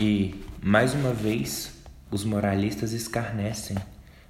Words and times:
E, 0.00 0.32
mais 0.62 0.94
uma 0.94 1.12
vez, 1.12 1.72
os 2.08 2.22
moralistas 2.22 2.92
escarnecem, 2.92 3.76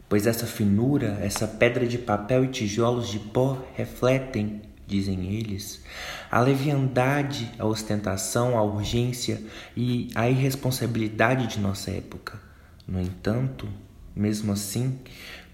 pois 0.09 0.27
essa 0.27 0.47
finura, 0.47 1.19
essa 1.21 1.47
pedra 1.47 1.87
de 1.87 1.99
papel 1.99 2.47
e 2.47 2.49
tijolos 2.49 3.09
de 3.09 3.19
pó 3.19 3.63
refletem, 3.75 4.63
dizem 4.87 5.35
eles, 5.35 5.83
a 6.31 6.41
leviandade, 6.41 7.53
a 7.59 7.67
ostentação, 7.67 8.57
a 8.57 8.63
urgência 8.63 9.43
e 9.77 10.09
a 10.15 10.27
irresponsabilidade 10.31 11.47
de 11.47 11.61
nossa 11.61 11.91
época. 11.91 12.41
No 12.87 12.99
entanto, 12.99 13.69
mesmo 14.17 14.53
assim, 14.53 14.99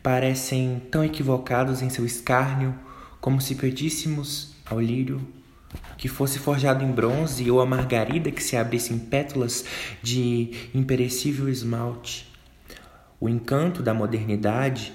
parecem 0.00 0.80
tão 0.92 1.04
equivocados 1.04 1.82
em 1.82 1.90
seu 1.90 2.06
escárnio 2.06 2.72
como 3.20 3.40
se 3.40 3.56
pedíssemos 3.56 4.54
ao 4.64 4.80
lírio 4.80 5.20
que 5.96 6.08
fosse 6.08 6.38
forjado 6.38 6.84
em 6.84 6.90
bronze 6.90 7.50
ou 7.50 7.60
a 7.60 7.66
margarida 7.66 8.30
que 8.30 8.42
se 8.42 8.56
abrisse 8.56 8.92
em 8.92 8.98
pétalas 8.98 9.64
de 10.02 10.70
imperecível 10.74 11.48
esmalte. 11.48 12.30
O 13.20 13.28
encanto 13.28 13.82
da 13.82 13.94
modernidade 13.94 14.92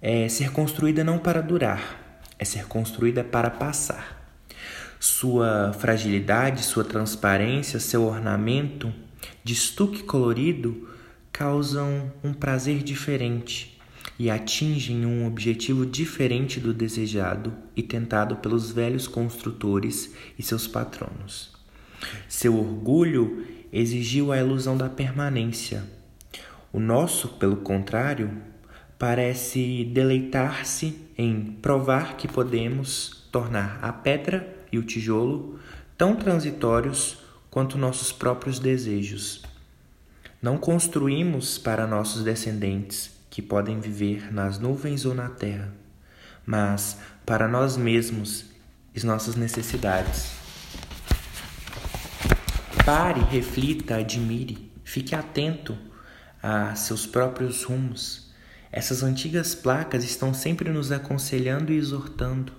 é 0.00 0.28
ser 0.28 0.50
construída 0.52 1.02
não 1.02 1.18
para 1.18 1.40
durar, 1.40 2.20
é 2.38 2.44
ser 2.44 2.66
construída 2.66 3.24
para 3.24 3.50
passar. 3.50 4.22
Sua 5.00 5.72
fragilidade, 5.78 6.62
sua 6.62 6.84
transparência, 6.84 7.80
seu 7.80 8.04
ornamento 8.04 8.92
de 9.42 9.52
estuque 9.52 10.02
colorido 10.02 10.88
causam 11.32 12.12
um 12.22 12.32
prazer 12.32 12.82
diferente 12.82 13.73
e 14.18 14.30
atingem 14.30 15.04
um 15.04 15.26
objetivo 15.26 15.84
diferente 15.84 16.60
do 16.60 16.72
desejado 16.72 17.52
e 17.74 17.82
tentado 17.82 18.36
pelos 18.36 18.70
velhos 18.70 19.08
construtores 19.08 20.14
e 20.38 20.42
seus 20.42 20.66
patronos. 20.66 21.52
Seu 22.28 22.56
orgulho 22.56 23.44
exigiu 23.72 24.30
a 24.30 24.38
ilusão 24.38 24.76
da 24.76 24.88
permanência. 24.88 25.82
O 26.72 26.78
nosso, 26.78 27.28
pelo 27.28 27.56
contrário, 27.56 28.30
parece 28.98 29.84
deleitar-se 29.92 30.96
em 31.18 31.42
provar 31.60 32.16
que 32.16 32.28
podemos 32.28 33.26
tornar 33.32 33.78
a 33.82 33.92
pedra 33.92 34.48
e 34.70 34.78
o 34.78 34.82
tijolo 34.82 35.58
tão 35.96 36.14
transitórios 36.14 37.18
quanto 37.50 37.78
nossos 37.78 38.12
próprios 38.12 38.58
desejos. 38.58 39.42
Não 40.40 40.58
construímos 40.58 41.58
para 41.58 41.86
nossos 41.86 42.22
descendentes 42.22 43.14
que 43.34 43.42
podem 43.42 43.80
viver 43.80 44.32
nas 44.32 44.60
nuvens 44.60 45.04
ou 45.04 45.12
na 45.12 45.28
terra, 45.28 45.74
mas 46.46 46.98
para 47.26 47.48
nós 47.48 47.76
mesmos 47.76 48.44
e 48.94 49.04
nossas 49.04 49.34
necessidades. 49.34 50.30
Pare, 52.86 53.20
reflita, 53.22 53.96
admire, 53.96 54.70
fique 54.84 55.16
atento 55.16 55.76
a 56.40 56.76
seus 56.76 57.06
próprios 57.06 57.64
rumos. 57.64 58.32
Essas 58.70 59.02
antigas 59.02 59.52
placas 59.52 60.04
estão 60.04 60.32
sempre 60.32 60.70
nos 60.70 60.92
aconselhando 60.92 61.72
e 61.72 61.76
exortando. 61.76 62.52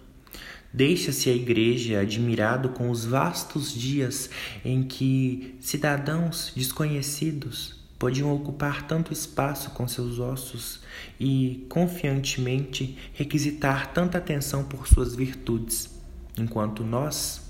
Deixa-se 0.74 1.30
a 1.30 1.34
igreja 1.34 2.02
admirado 2.02 2.68
com 2.68 2.90
os 2.90 3.06
vastos 3.06 3.74
dias 3.74 4.30
em 4.66 4.84
que 4.84 5.56
cidadãos 5.62 6.52
desconhecidos 6.54 7.85
podiam 7.98 8.34
ocupar 8.34 8.88
tanto 8.88 9.14
espaço 9.14 9.72
com 9.72 9.88
seus 9.88 10.20
ossos 10.20 10.82
e, 11.20 11.66
confiantemente, 11.70 12.98
requisitar 13.14 13.94
tanta 13.94 14.18
atenção 14.18 14.64
por 14.64 14.88
suas 14.88 15.16
virtudes, 15.16 15.90
enquanto 16.38 16.84
nós. 16.84 17.44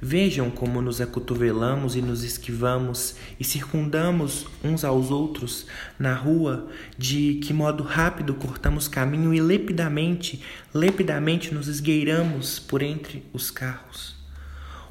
Vejam 0.00 0.50
como 0.50 0.82
nos 0.82 1.00
acotovelamos 1.00 1.96
e 1.96 2.02
nos 2.02 2.22
esquivamos 2.22 3.16
e 3.40 3.44
circundamos 3.44 4.46
uns 4.62 4.84
aos 4.84 5.10
outros 5.10 5.66
na 5.98 6.14
rua, 6.14 6.68
de 6.98 7.40
que 7.42 7.52
modo 7.54 7.82
rápido 7.82 8.34
cortamos 8.34 8.88
caminho 8.88 9.32
e 9.32 9.40
lepidamente, 9.40 10.42
lepidamente 10.74 11.52
nos 11.52 11.66
esgueiramos 11.66 12.58
por 12.58 12.82
entre 12.82 13.24
os 13.32 13.50
carros. 13.50 14.14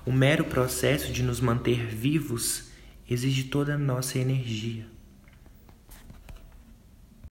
O 0.05 0.11
mero 0.11 0.43
processo 0.43 1.11
de 1.13 1.21
nos 1.21 1.39
manter 1.39 1.85
vivos 1.85 2.74
exige 3.09 3.43
toda 3.45 3.75
a 3.75 3.77
nossa 3.77 4.19
energia. 4.19 4.94